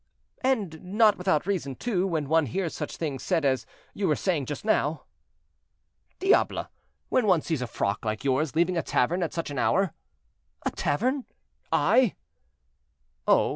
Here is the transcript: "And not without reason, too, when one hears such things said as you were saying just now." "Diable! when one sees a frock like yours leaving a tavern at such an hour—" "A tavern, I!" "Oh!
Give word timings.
"And 0.43 0.81
not 0.83 1.15
without 1.15 1.45
reason, 1.45 1.75
too, 1.75 2.07
when 2.07 2.27
one 2.27 2.47
hears 2.47 2.73
such 2.73 2.97
things 2.97 3.21
said 3.21 3.45
as 3.45 3.67
you 3.93 4.07
were 4.07 4.15
saying 4.15 4.47
just 4.47 4.65
now." 4.65 5.03
"Diable! 6.17 6.65
when 7.09 7.27
one 7.27 7.41
sees 7.41 7.61
a 7.61 7.67
frock 7.67 8.03
like 8.03 8.23
yours 8.23 8.55
leaving 8.55 8.77
a 8.79 8.81
tavern 8.81 9.21
at 9.21 9.31
such 9.31 9.51
an 9.51 9.59
hour—" 9.59 9.93
"A 10.65 10.71
tavern, 10.71 11.27
I!" 11.71 12.15
"Oh! 13.27 13.49